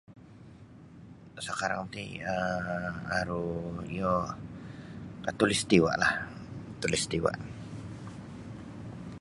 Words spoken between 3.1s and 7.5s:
aru iyo khatulistiwa lah khatulistiwa.